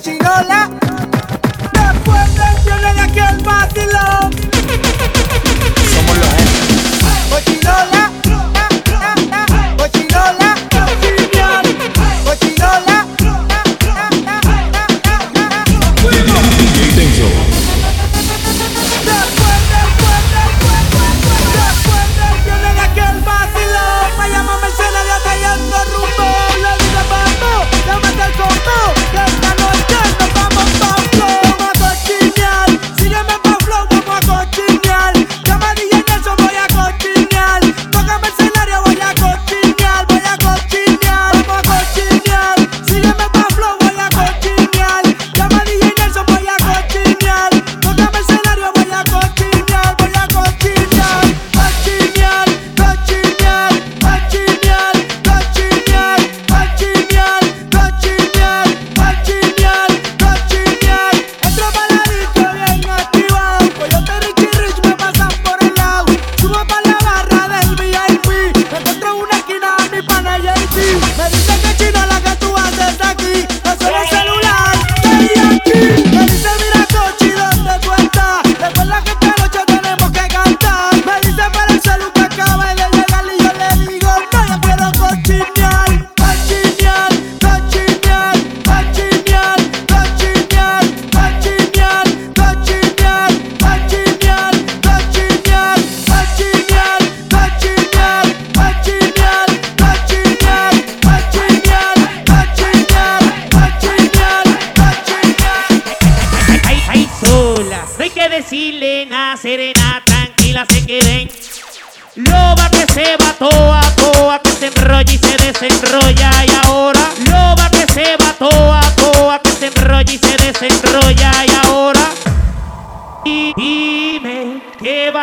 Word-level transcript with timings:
cochinola. 0.00 0.70
Después 1.72 2.64
viene 2.64 2.94
de 2.94 3.00
aquí 3.00 3.18
el 3.18 3.42
vacilón. 3.44 4.30
Somos 5.92 6.18
los 6.18 6.28
jefes. 6.28 6.80
Cochinola. 7.30 8.19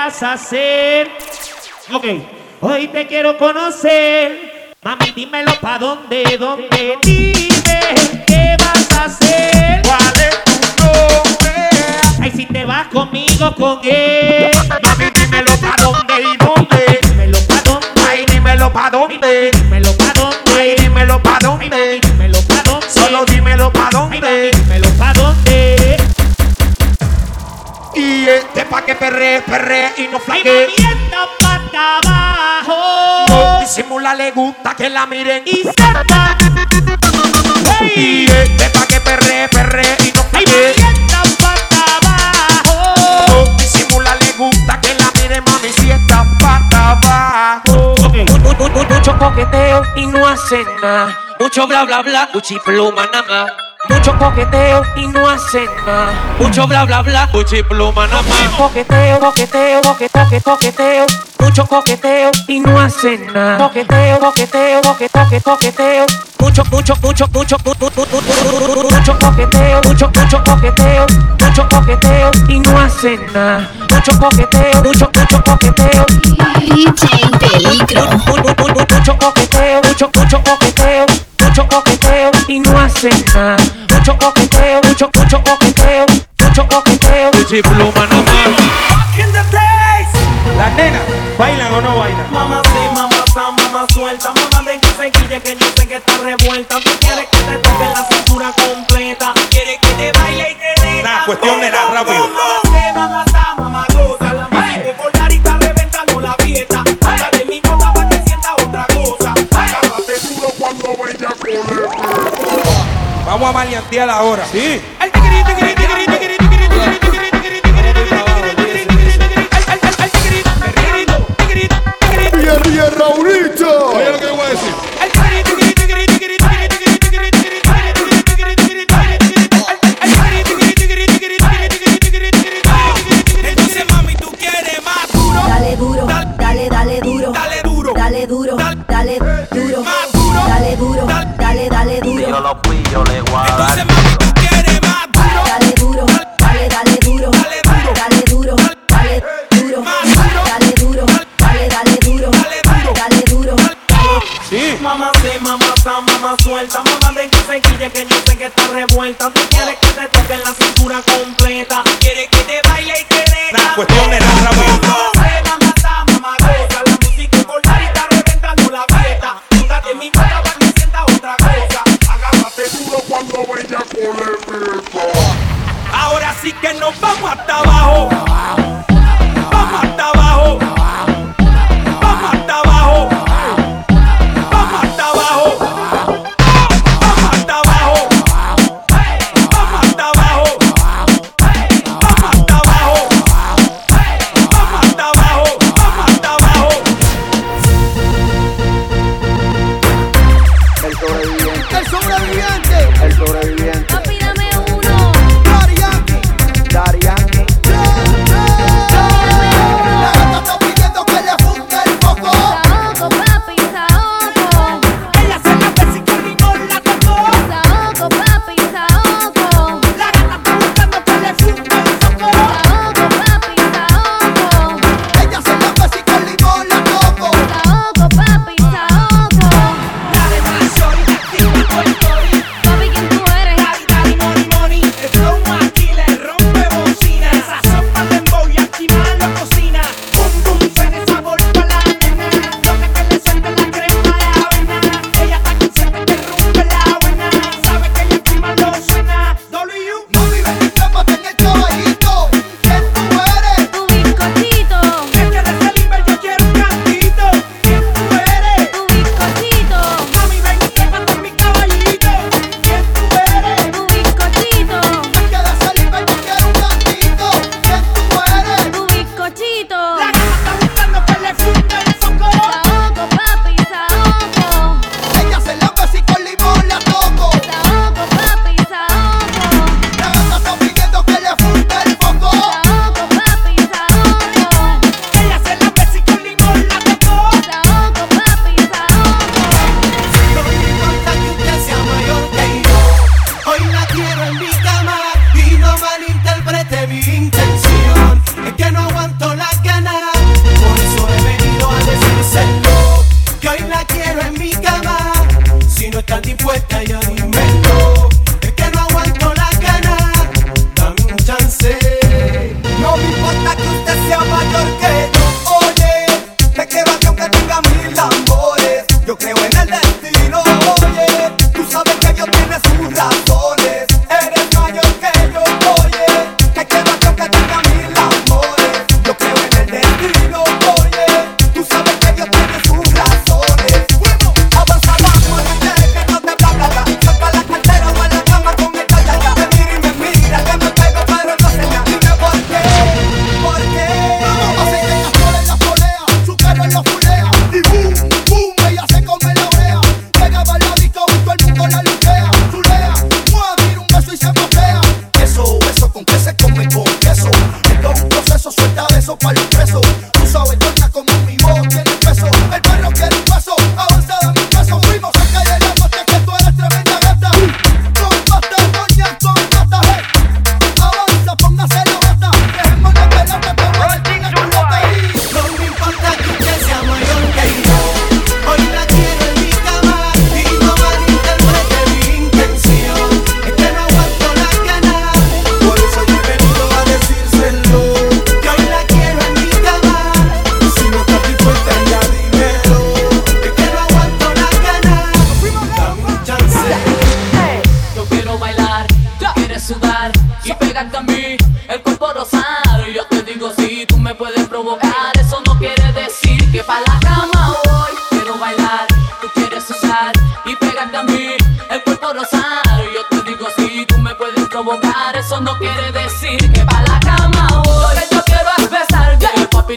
¿Qué 0.08 0.14
vas 0.14 0.24
a 0.24 0.34
hacer? 0.34 1.12
Ok, 1.94 2.06
hoy 2.62 2.88
te 2.88 3.08
quiero 3.08 3.38
conocer. 3.38 4.74
Mami, 4.82 5.12
dímelo 5.12 5.54
pa' 5.60 5.78
dónde, 5.78 6.38
dónde. 6.40 6.98
Dime, 7.04 8.24
¿qué 8.26 8.56
vas 8.58 8.92
a 8.98 9.06
hacer? 9.06 9.82
¿Cuál 9.84 10.14
es 10.16 10.44
tu 10.46 10.84
nombre? 10.86 11.54
Ay, 12.22 12.32
si 12.34 12.46
te 12.46 12.64
vas 12.64 12.88
conmigo, 12.88 13.54
con 13.56 13.80
él. 13.84 14.52
Mami, 14.82 15.06
dímelo 15.14 15.52
pa' 15.60 15.76
dónde 15.82 16.14
y 16.22 16.38
dónde. 16.38 17.00
Dímelo 17.02 17.40
pa' 17.46 17.62
dónde, 17.66 17.88
Ay, 18.08 18.26
dímelo 18.32 18.72
pa' 18.72 18.90
dónde. 18.90 19.52
dímelo 19.52 19.98
pa' 19.98 20.14
dónde. 20.14 20.38
Ay, 20.58 20.76
dímelo 20.80 21.22
pa' 21.22 21.40
dónde. 21.42 22.07
nadie. 28.28 28.48
Sepa 28.54 28.82
que 28.82 28.96
perre, 28.96 29.42
perre 29.46 29.94
y 29.98 30.08
no 30.08 30.20
flaque. 30.20 30.70
Y 30.78 30.84
pata 31.42 32.00
abajo. 32.04 33.26
No 33.30 33.60
disimula, 33.60 34.14
le 34.16 34.32
gusta 34.32 34.76
que 34.76 34.90
la 34.90 35.06
miren. 35.06 35.44
Y 35.46 35.64
sepa. 35.64 36.38
Hey. 37.80 38.28
Que 38.88 39.02
perre, 39.02 39.50
perre 39.50 39.98
y 40.06 40.12
no 40.16 40.24
flaque. 40.24 40.76
Mucho 48.90 49.18
coqueteo 49.20 49.84
y 49.96 50.06
no 50.08 50.28
hace 50.28 50.64
nada. 50.82 51.18
Mucho 51.40 51.68
bla 51.68 51.84
bla 51.86 52.02
bla, 52.02 52.30
cuchipluma 52.32 53.08
nada. 53.08 53.67
Mucho 54.08 54.20
coqueteo 54.20 54.84
y 54.96 55.08
no 55.08 55.28
hacen 55.30 55.68
nada. 55.86 56.14
Mucho 56.40 56.66
bla 56.66 56.86
bla 56.86 57.02
bla, 57.02 57.30
pluma 57.68 58.08
nada 58.08 58.22
más. 58.22 58.56
Coqueteo, 58.58 59.20
coqueteo, 59.20 59.82
coque, 59.82 60.08
coque, 60.10 60.40
coqueteo. 60.40 61.06
Mucho 61.40 61.66
coqueteo 61.66 62.32
y 62.48 62.62
no 62.62 62.80
hacen 62.80 63.28
nada. 63.34 63.58
Coqueteo, 63.58 64.18
coqueteo, 64.20 64.82
coque, 64.82 65.10
coque, 65.10 65.42
coqueteo. 65.42 66.06
Mucho, 66.40 66.64
mucho, 66.72 66.96
mucho, 67.04 67.28
mucho, 67.34 67.58
mu- 67.66 67.74
mu- 67.82 67.90
mu- 67.98 68.06
mu- 68.06 68.22
mu- 68.22 68.84
mu- 68.84 68.90
mucho 68.90 69.20
coqueteo, 69.20 69.82
mucho, 69.84 70.10
mucho 70.16 70.44
coqueteo, 70.46 71.06
mucho 71.42 71.68
coqueteo 71.70 72.32
y 72.48 72.60
no 72.62 72.80
hacen 72.80 73.20
nada. 73.34 73.70
Mucho 73.92 74.18
coqueteo, 74.22 74.84
mucho, 74.84 75.12
mucho 75.14 75.44
coqueteo. 75.44 76.06
DJ 76.62 77.30
Peligro. 77.40 78.08
Mu- 78.26 78.38
mu- 78.38 78.56
mu- 78.58 78.68
mu- 78.74 78.88
Mucho 78.98 79.18
coqueteo, 79.18 79.82
mucho, 79.84 80.10
mucho 80.16 80.42
coqueteo, 80.44 81.06
mucho 81.44 81.68
coqueteo 81.68 82.32
y 82.48 82.60
no 82.62 82.80
hacen 82.80 83.12
nada. 83.34 83.58
Mucho 84.08 84.20
coqueteo, 84.20 84.82
mucho, 84.84 85.10
mucho 85.14 85.44
coqueteo, 85.44 86.06
mucho 86.40 86.68
coqueteo. 86.70 87.32
Las 90.58 90.74
nenas, 90.76 91.02
¿bailan 91.38 91.74
o 91.74 91.82
no 91.82 91.98
bailan? 91.98 92.32
Mamá 92.32 92.62
sí, 92.64 92.96
mamá 92.96 93.16
está, 93.28 93.52
mamá 93.52 93.86
suelta, 93.94 94.34
mamá 94.34 94.72
de 94.72 94.80
que 94.80 94.88
se 94.88 95.12
quille 95.12 95.42
que 95.42 95.56
yo 95.58 95.68
sé 95.76 95.88
que 95.88 95.96
está 95.96 96.18
revuelta. 96.24 96.80
Tú 96.80 96.90
quieres 97.02 97.28
que 97.30 97.38
te 97.38 97.58
toque 97.58 97.86
la 97.94 98.04
cintura 98.10 98.54
completa, 98.54 99.34
quieres 99.50 99.78
que 99.82 99.90
te 99.90 100.12
baile 100.18 100.52
y 100.52 100.56
te 100.56 100.82
dé. 100.82 101.04
Nah, 101.04 101.26
cuestión 101.26 101.60
de 101.60 101.70
nada, 101.70 101.77
Vamos 113.48 113.62
a 113.62 113.64
maleantear 113.64 114.10
ahora. 114.10 114.46
Sí. 114.46 114.82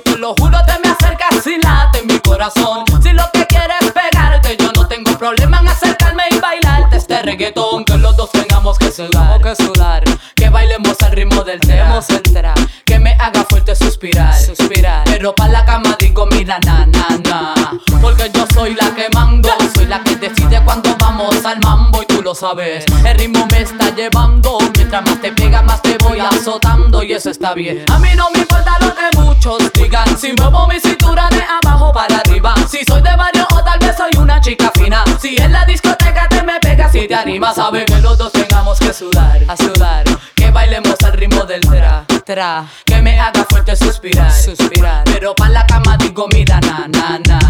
Tú 0.05 0.17
lo 0.19 0.35
juro, 0.39 0.59
te 0.67 0.79
me 0.83 0.91
acercas 0.91 1.47
y 1.47 1.61
late 1.61 2.03
mi 2.03 2.19
corazón. 2.21 2.85
Si 3.03 3.13
lo 3.13 3.25
que 3.33 3.47
quieres 3.47 3.93
pegarte, 3.93 4.57
yo 4.59 4.71
no 4.73 4.87
tengo 4.87 5.17
problema 5.19 5.61
en 5.61 5.69
acercarme 5.69 6.25
y 6.31 6.39
bailarte 6.39 6.97
este 6.97 7.23
reggaetón. 7.23 7.85
Que 7.85 7.97
los 7.97 8.17
dos 8.17 8.31
tengamos 8.33 8.79
que 8.79 8.91
sudar, 8.91 9.41
que 9.41 9.55
sudar. 9.57 10.05
Que 10.35 10.49
bailemos 10.49 10.97
al 11.03 11.13
ritmo 11.13 11.43
del 11.45 11.61
tema. 11.61 12.01
Que 12.85 12.99
me 12.99 13.13
haga 13.21 13.45
fuerte 13.45 13.75
suspirar, 13.75 14.35
suspirar. 14.35 15.05
Pero 15.05 15.35
pa' 15.35 15.49
la 15.49 15.65
cama 15.65 15.97
digo, 15.99 16.27
mira, 16.27 16.59
na, 16.65 16.87
na, 16.87 17.09
na. 17.25 17.55
Porque 18.01 18.31
yo 18.33 18.47
soy 18.55 18.75
la 18.75 18.95
que 18.95 19.09
mando, 19.15 19.51
soy 19.75 19.87
la 19.87 20.03
que 20.03 20.17
decide 20.17 20.63
cuando 20.65 20.97
vamos 20.99 21.45
al 21.45 21.61
mambo 21.61 22.03
y 22.03 22.07
tú 22.07 22.23
lo 22.23 22.35
sabes. 22.35 22.85
El 23.05 23.19
ritmo 23.19 23.47
me 23.51 23.63
está 23.63 23.95
llevando, 23.95 24.59
mientras 24.75 25.05
más 25.05 25.21
te 25.21 25.33
pega, 25.33 25.63
más 25.63 25.83
te 25.83 25.90
voy 26.11 26.21
azotando 26.21 27.03
y 27.03 27.13
eso 27.13 27.31
está 27.31 27.55
bien. 27.55 27.85
A 27.91 27.99
mí 27.99 28.09
no 28.17 28.31
me 28.31 28.41
importa 28.41 28.77
lo 28.81 28.95
que 28.95 29.19
muchos 29.19 29.73
digan. 29.73 30.19
Si 30.19 30.33
muevo 30.33 30.67
mi 30.67 30.81
cintura 30.81 31.29
de 31.31 31.43
abajo 31.43 31.93
para 31.93 32.17
arriba. 32.17 32.55
Si 32.69 32.79
soy 32.85 33.03
de 33.03 33.15
barrio 33.17 33.47
o 33.53 33.63
tal 33.63 33.79
vez 33.79 33.97
soy 33.97 34.11
una 34.19 34.41
chica 34.41 34.73
fina. 34.75 35.05
Si 35.21 35.37
en 35.41 35.53
la 35.53 35.65
discoteca 35.65 36.29
te 36.29 36.43
me 36.43 36.59
pegas 36.61 36.95
y 36.95 37.07
te 37.07 37.15
animas, 37.15 37.55
sabe 37.55 37.85
que 37.85 37.99
los 38.01 38.19
dos 38.19 38.33
tengamos 38.33 38.79
que 38.79 38.93
sudar, 38.93 39.41
a 39.47 39.57
sudar. 39.57 40.05
Que 40.35 40.51
bailemos 40.51 40.97
al 41.05 41.13
ritmo 41.13 41.45
del 41.45 41.61
tra. 41.61 42.05
Que 42.85 43.03
me 43.03 43.19
haga 43.19 43.45
fuerte 43.49 43.75
suspirar, 43.77 44.33
suspirar. 44.33 45.05
Pero 45.05 45.35
pa' 45.35 45.49
la 45.49 45.67
cama 45.67 45.97
digo, 45.97 46.27
mira, 46.33 46.61
na, 46.61 46.87
na, 46.89 47.19
na. 47.27 47.50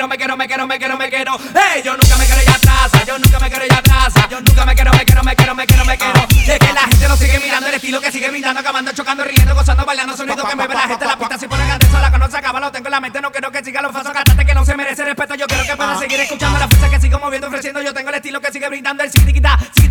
quiero, 0.00 0.08
me 0.08 0.16
quiero, 0.16 0.36
me 0.36 0.46
quiero, 0.46 0.66
me 0.66 0.78
quiero, 0.78 0.96
me 0.96 1.10
quiero. 1.10 1.36
Yo 1.84 1.92
nunca 1.92 2.16
me 2.16 2.24
quiero 2.24 2.42
ya 2.46 2.54
atrás, 2.54 3.06
yo 3.06 3.18
nunca 3.18 3.38
me 3.38 3.50
quiero 3.50 3.66
ya 3.66 3.78
atrás. 3.78 4.14
Yo 4.30 4.40
nunca 4.40 4.64
me 4.64 4.74
quiero, 4.74 4.92
me 4.92 5.04
quiero, 5.04 5.24
me 5.24 5.36
quiero, 5.36 5.54
me 5.54 5.66
quiero, 5.66 5.84
me 5.84 5.98
quiero. 5.98 6.26
Es 6.30 6.58
que 6.58 6.72
la 6.72 6.80
gente 6.80 7.08
lo 7.08 7.16
sigue 7.16 7.38
mirando, 7.38 7.66
el 7.68 7.74
estilo 7.74 8.00
que 8.00 8.12
sigue 8.12 8.30
brindando, 8.30 8.60
acabando, 8.60 8.92
chocando, 8.92 9.24
riendo, 9.24 9.54
gozando, 9.54 9.84
bailando, 9.84 10.16
sonido 10.16 10.42
que 10.46 10.56
me 10.56 10.66
ve 10.66 10.74
la 10.74 10.88
gente 10.88 11.04
la 11.04 11.18
pista. 11.18 11.38
Si 11.38 11.48
ponen 11.48 11.70
atención, 11.70 12.00
la 12.00 12.10
que 12.10 12.18
no 12.18 12.30
se 12.30 12.36
acaba, 12.36 12.60
lo 12.60 12.72
tengo 12.72 12.86
en 12.86 12.92
la 12.92 13.00
mente, 13.00 13.20
no 13.20 13.30
quiero 13.30 13.50
que 13.50 13.62
siga 13.62 13.82
los 13.82 13.92
falsos 13.92 14.12
cantantes 14.12 14.46
que 14.46 14.54
no 14.54 14.64
se 14.64 14.74
merece 14.74 15.04
respeto. 15.04 15.34
Yo 15.34 15.46
quiero 15.46 15.64
que 15.64 15.76
pueda 15.76 15.92
ah. 15.92 15.98
seguir 15.98 16.20
escuchando 16.20 16.58
la 16.58 16.68
fuerza 16.68 16.88
que 16.88 17.00
sigo 17.00 17.18
moviendo, 17.18 17.48
ofreciendo. 17.48 17.82
Yo 17.82 17.92
tengo 17.92 18.08
el 18.08 18.14
estilo 18.14 18.40
que 18.40 18.52
sigue 18.52 18.68
brindando, 18.68 19.02
el 19.02 19.10
sigue 19.10 19.26
tiquita, 19.26 19.58
sigue. 19.74 19.90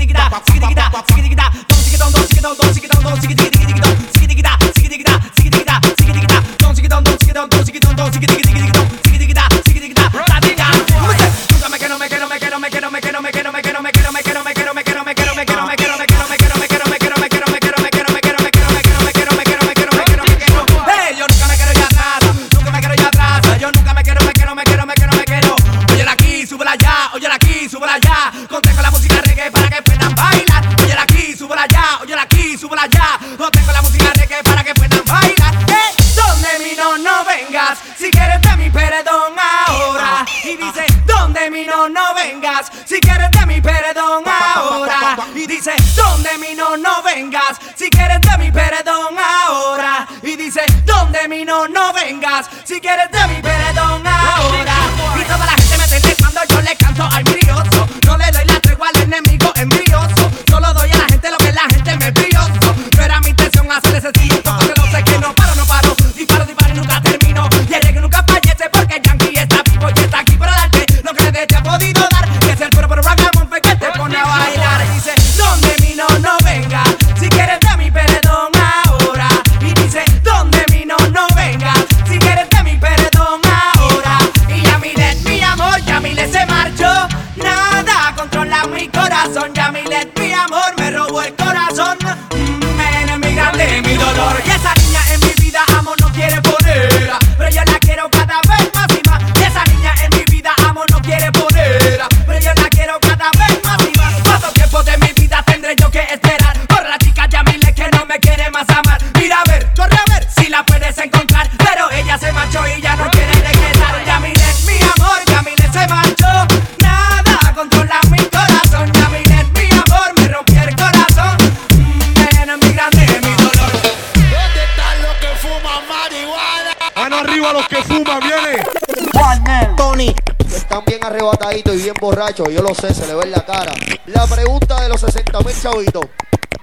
arrebatadito 131.29 131.73
y 131.73 131.77
bien 131.77 131.95
borracho, 131.99 132.49
yo 132.49 132.61
lo 132.61 132.73
sé, 132.73 132.93
se 132.93 133.05
le 133.07 133.13
ve 133.13 133.23
en 133.23 133.31
la 133.31 133.45
cara. 133.45 133.73
La 134.07 134.25
pregunta 134.27 134.81
de 134.81 134.89
los 134.89 135.01
60 135.01 135.39
mil 135.41 135.61
chavitos. 135.61 136.05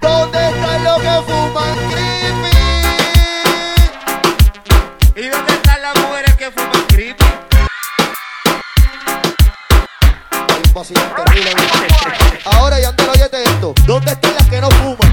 ¿Dónde 0.00 0.49
están 0.49 0.85
los 0.85 0.99
que 0.99 1.23
fuman 1.26 1.76
creepy? 1.90 2.56
¿Y 5.16 5.28
dónde 5.28 5.52
están 5.52 5.82
las 5.82 5.96
mujeres 6.00 6.35
que 6.37 6.50
fuman 6.50 6.87
creepy? 6.88 7.25
Ahora 12.44 12.80
ya 12.80 12.94
te 12.94 13.04
lo 13.04 13.12
oyete 13.12 13.42
esto. 13.42 13.75
¿Dónde 13.87 14.12
están 14.12 14.35
las 14.35 14.46
que 14.49 14.61
no 14.61 14.70
fuman? 14.70 15.05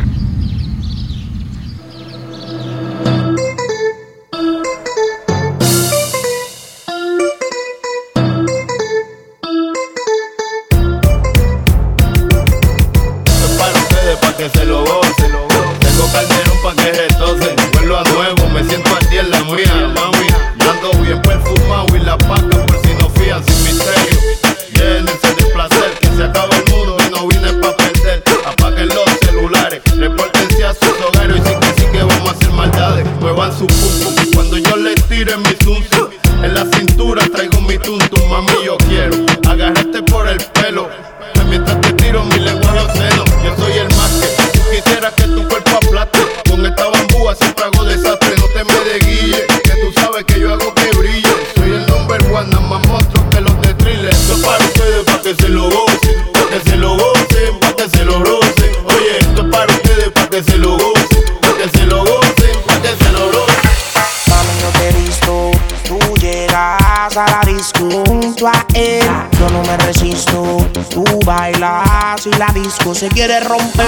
disco 72.73 72.95
se 72.95 73.07
quiere 73.09 73.39
romper. 73.39 73.85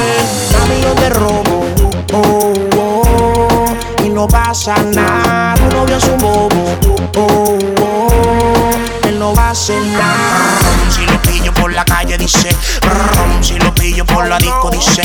Mami, 0.53 0.81
yo 0.81 0.93
te 0.93 1.09
robo. 1.09 1.65
Oh, 2.13 2.53
oh, 2.77 3.65
y 4.03 4.09
no 4.09 4.27
pasa 4.27 4.75
nada. 4.93 5.55
Tu 5.55 5.75
novio 5.75 5.97
es 5.97 6.03
un 6.05 6.17
bobo. 6.19 6.77
Oh, 7.17 7.57
oh, 7.81 8.69
él 9.07 9.17
no 9.17 9.33
va 9.33 9.47
a 9.47 9.51
hacer 9.51 9.81
nada. 9.81 10.59
Si 10.89 11.05
lo 11.05 11.19
pillo 11.21 11.53
por 11.53 11.73
la 11.73 11.83
calle 11.83 12.17
dice, 12.17 12.55
brum, 12.81 13.43
si 13.43 13.57
lo 13.57 13.73
pillo 13.73 14.05
por 14.05 14.27
la 14.27 14.37
disco 14.37 14.69
dice, 14.69 15.01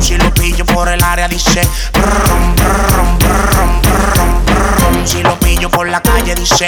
si 0.00 0.16
lo 0.16 0.32
pillo 0.34 0.64
por 0.66 0.88
el 0.88 1.02
área 1.02 1.28
dice, 1.28 1.62
brum, 1.92 2.54
brum, 2.54 3.18
brum, 3.18 3.82
brum, 3.82 4.44
brum, 4.44 5.06
si 5.06 5.22
lo 5.22 5.38
pillo 5.38 5.70
por 5.70 5.88
la 5.88 6.02
calle 6.02 6.34
dice, 6.34 6.66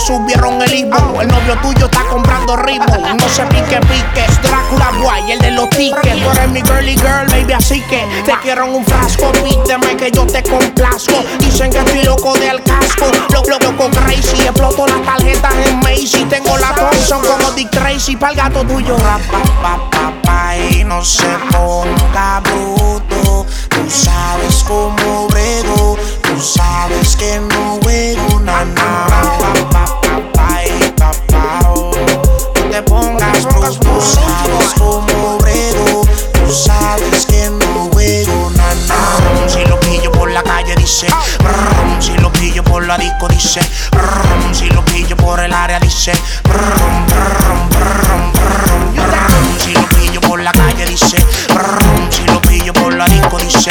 subieron 0.00 0.60
el 0.62 0.70
ritmo. 0.70 1.20
El 1.20 1.28
novio 1.28 1.56
tuyo 1.62 1.86
está 1.86 2.04
comprando 2.08 2.56
ritmo. 2.56 2.96
No 3.18 3.28
se 3.28 3.44
pique, 3.46 3.80
pique. 3.80 4.26
Drácula 4.42 4.92
Guay, 5.00 5.32
el 5.32 5.38
de 5.40 5.50
los 5.52 5.68
tickets. 5.70 6.22
Tú 6.22 6.30
eres 6.30 6.50
mi 6.50 6.62
girly 6.62 6.96
girl, 6.96 7.26
baby, 7.28 7.52
así 7.52 7.80
que 7.82 8.06
te 8.24 8.32
quiero 8.42 8.64
en 8.64 8.74
un 8.76 8.84
frasco. 8.84 9.30
Pídeme 9.32 9.96
que 9.96 10.10
yo 10.10 10.26
te 10.26 10.42
complazco. 10.42 11.22
Dicen 11.38 11.70
que 11.70 11.78
estoy 11.78 12.02
loco 12.04 12.34
de 12.34 12.50
al 12.50 12.62
casco. 12.62 13.06
Lo 13.32 13.42
loco 13.42 13.90
crazy. 13.90 14.42
Exploto 14.42 14.86
las 14.86 15.02
tarjetas 15.02 15.54
en 15.66 15.78
Macy. 15.80 16.24
Tengo 16.28 16.56
la 16.58 16.74
Thompson 16.74 17.20
como 17.22 17.50
Dick 17.52 17.70
Tracy. 17.70 18.16
Pa'l 18.16 18.34
gato 18.34 18.64
tuyo. 18.64 18.96
Rapa, 18.98 19.42
pa, 19.62 19.90
pa, 19.90 20.12
pa, 20.22 20.56
y 20.56 20.84
no 20.84 21.04
se 21.04 21.28
ponga 21.50 22.40
bruto. 22.40 23.46
Tú 23.68 23.90
sabes 23.90 24.64
cómo 24.66 25.28
brego. 25.28 25.96
Tú 26.22 26.40
sabes 26.40 27.16
que 27.16 27.40
no 27.40 27.78
juego 27.82 28.40
nada. 28.40 29.39
te 32.80 32.90
pongas 32.90 33.42
tú, 33.42 33.60
tú 33.80 34.00
sabes 34.00 34.74
cómo 34.78 35.38
brego, 35.38 36.02
tú 36.32 36.52
sabes 36.52 37.26
que 37.26 37.50
no 37.50 37.90
juego 37.92 38.50
nada. 38.56 39.48
Si 39.48 39.64
lo 39.66 39.78
pillo 39.80 40.10
por 40.12 40.30
la 40.30 40.42
calle 40.42 40.74
dice, 40.76 41.08
brum, 41.38 42.00
si 42.00 42.16
lo 42.18 42.32
pillo 42.32 42.62
por 42.64 42.86
la 42.86 42.96
disco 42.96 43.28
dice, 43.28 43.60
brum, 43.90 44.54
si 44.54 44.68
lo 44.70 44.84
pillo 44.84 45.16
por 45.16 45.40
el 45.40 45.52
área 45.52 45.78
dice, 45.80 46.12
brum, 46.44 47.06
brum, 47.06 47.68
brum, 47.70 48.32
brum, 48.94 49.58
si 49.58 49.72
lo 49.72 49.86
pillo 49.88 50.20
por 50.22 50.40
la 50.40 50.52
calle 50.52 50.86
dice, 50.86 51.18
brum, 51.52 52.10
si 52.10 52.24
lo 52.24 52.40
pillo 52.42 52.72
por 52.72 52.94
la 52.94 53.06
disco 53.06 53.38
dice. 53.38 53.70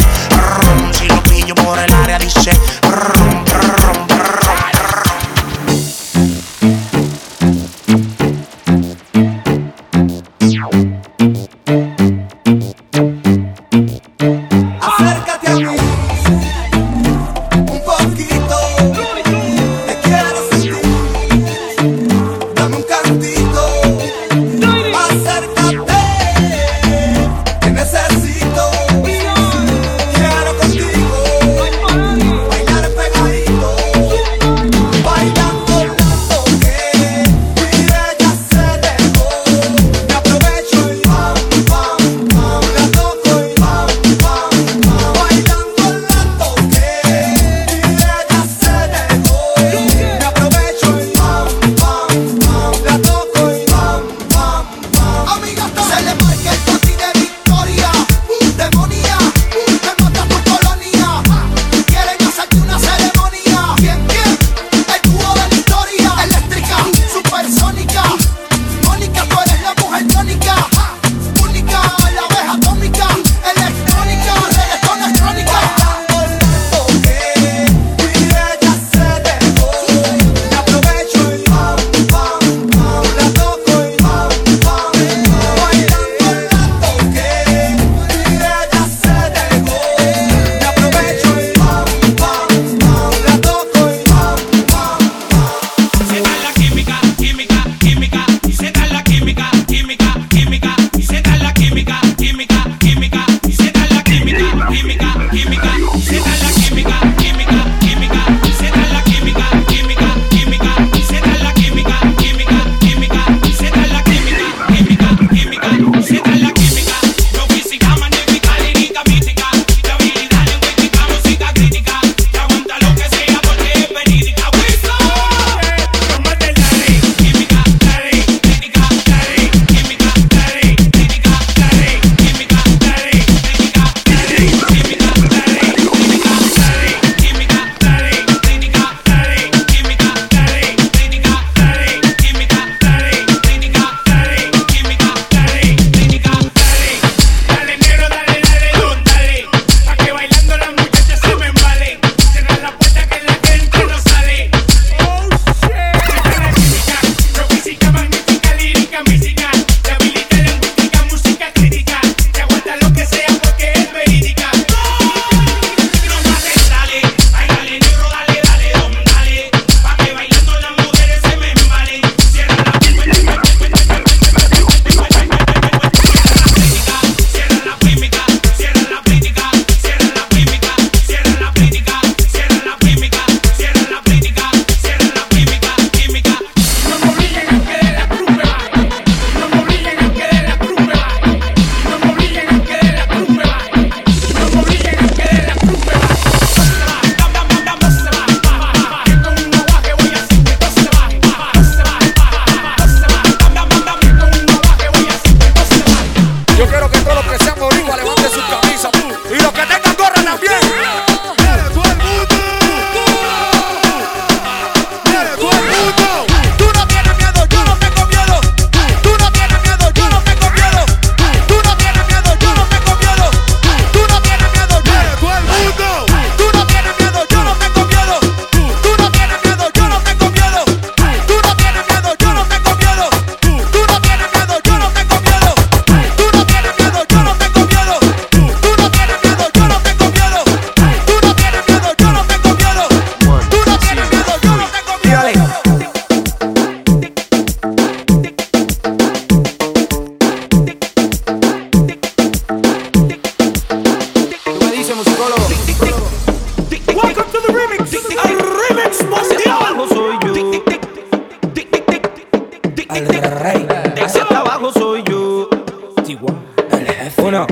Uno. 266.18 267.46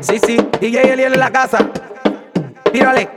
Sí, 0.00 0.18
sí, 0.26 0.36
DJ 0.60 0.92
Eliel 0.92 1.14
en 1.14 1.20
la 1.20 1.30
casa. 1.30 1.58
Tírale. 2.70 3.08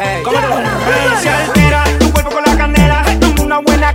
Hey, 0.00 0.22
¿Cómo 0.24 0.38
te 0.38 0.48
lo? 0.48 1.20
Se 1.20 1.28
altera 1.28 1.84
tu 1.98 2.10
cuerpo 2.12 2.30
con 2.30 2.42
la 2.44 2.56
canela. 2.56 3.04
Toma 3.20 3.42
una 3.42 3.58
buena 3.58 3.94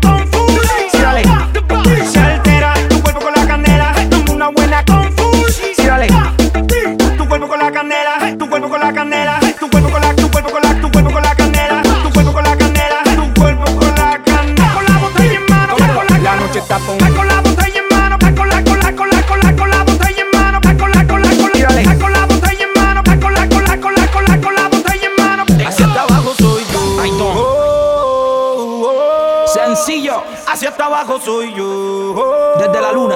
abajo 31.13 31.25
soy 31.25 31.53
yo. 31.53 32.55
Desde 32.57 32.81
la 32.81 32.91
luna. 32.91 33.15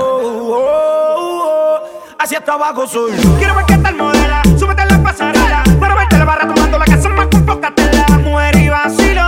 Hacia 2.20 2.40
hasta 2.40 2.54
abajo 2.54 2.88
soy 2.88 3.12
yo. 3.18 3.38
Quiero 3.38 3.56
ver 3.56 3.66
qué 3.66 3.78
tal 3.78 3.96
modela, 3.96 4.42
súbete 4.58 4.84
en 4.84 4.88
la 4.90 5.04
pasarela. 5.04 5.64
Para 5.80 5.96
verte 5.96 6.18
la 6.18 6.26
barra 6.26 6.54
tomando 6.54 6.78
la 6.78 6.86
casa 6.86 7.10
más 7.10 7.28
con 7.28 7.46
poca 7.46 7.74
tela. 7.74 8.06
Mujer 8.24 8.56
y 8.58 8.70
vacilo, 8.70 9.24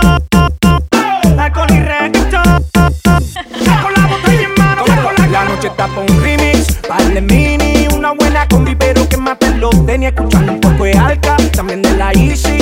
alcohol 1.38 1.70
y 1.70 1.80
reggaetón. 1.80 2.64
Con 2.72 3.92
la 3.96 4.06
botella 4.06 4.48
en 4.48 4.54
mano, 4.56 4.84
con 4.84 5.14
la 5.16 5.26
La 5.26 5.44
noche 5.44 5.68
está 5.68 5.86
pa' 5.86 6.00
un 6.00 6.22
remix, 6.22 6.74
par 6.86 7.02
de 7.02 7.20
mini, 7.20 7.88
una 7.94 8.12
buena 8.12 8.46
combi, 8.48 8.74
pero 8.74 9.08
que 9.08 9.16
mate 9.16 9.54
los 9.56 9.86
tenis, 9.86 10.10
escuchando 10.10 10.52
un 10.52 10.60
poco 10.60 10.84
de 10.84 10.92
alca, 10.92 11.36
también 11.52 11.82
de 11.82 11.96
la 11.96 12.12
Easy, 12.12 12.59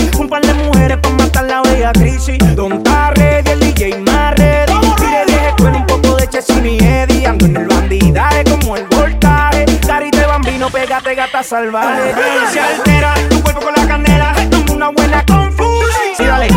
salvaje, 11.49 12.15
Se 12.53 12.61
altera 12.61 13.15
tu 13.31 13.43
cuerpo 13.43 13.61
con 13.63 13.73
la 13.75 13.87
canela, 13.87 14.35
toma 14.51 14.73
una 14.73 14.89
buena 14.91 15.25
confusión. 15.25 16.17
Sí, 16.17 16.25
dale. 16.25 16.49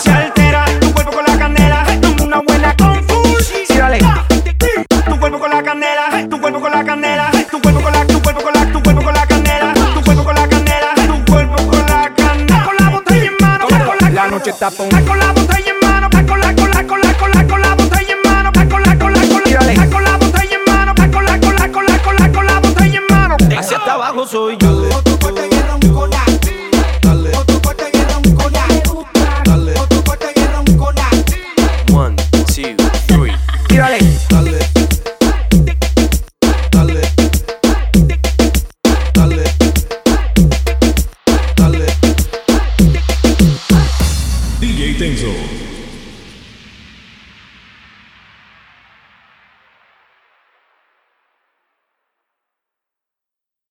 Se 0.00 0.10
altera 0.10 0.64
tu 0.80 0.94
cuerpo 0.94 1.10
con 1.10 1.24
la 1.26 1.36
canela, 1.36 1.84
toma 2.00 2.22
una 2.22 2.40
buena 2.40 2.76
confusión. 2.76 3.62
Sí, 3.66 3.76
dale. 3.76 3.98
Tu 3.98 5.18
cuerpo 5.18 5.38
con 5.40 5.50
la 5.50 5.62
canela, 5.62 6.28
tu 6.30 6.40
cuerpo 6.40 6.60
con 6.60 6.70
la 6.70 6.84
canela, 6.84 7.30
tu 7.50 7.60
cuerpo 7.60 7.80
con 7.80 7.92
la, 7.92 8.06
tu 8.06 8.22
cuerpo 8.22 8.42
con 8.42 8.52
la, 8.52 8.72
tu 8.72 8.82
cuerpo 8.82 9.02
con 9.02 9.14
la 9.14 9.26
canela, 9.26 9.74
tu 9.74 10.04
cuerpo 10.04 10.24
con 10.24 10.34
la 10.34 10.48
canela, 10.48 10.94
tu 10.94 11.32
cuerpo 11.32 11.56
con 11.56 11.86
la 11.86 12.12
canela. 12.14 12.64
Con 12.64 12.76
la 12.78 12.90
botella 12.90 13.24
en 13.24 13.36
mano, 13.40 13.66
con 13.66 13.96
la, 14.00 14.10
la 14.10 14.26
noche 14.28 14.50
está 14.50 14.70
con 14.70 15.23